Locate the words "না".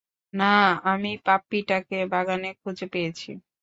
0.33-0.53